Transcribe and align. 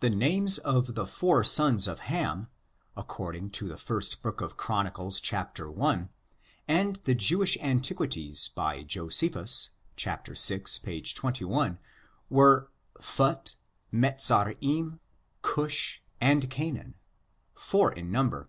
The 0.00 0.08
names 0.08 0.56
of 0.56 0.94
the 0.94 1.04
four 1.06 1.44
sons 1.44 1.86
of 1.86 2.00
Ham^ 2.08 2.48
according 2.96 3.50
to 3.50 3.68
the 3.68 3.76
first 3.76 4.22
book 4.22 4.40
of 4.40 4.56
Chron., 4.56 4.90
chap, 5.20 5.58
i, 5.60 6.08
and 6.66 6.96
the 6.96 7.14
Jewish 7.14 7.58
An 7.60 7.82
tiquities 7.82 8.48
by 8.54 8.82
Josephus, 8.82 9.68
chap, 9.94 10.26
vi, 10.26 10.62
p. 10.82 11.02
21, 11.02 11.78
were 12.30 12.70
Phut, 12.98 13.56
Mezarim, 13.92 15.00
Cush, 15.42 16.00
and 16.18 16.48
Canaan, 16.48 16.94
four 17.54 17.92
in 17.92 18.10
number. 18.10 18.48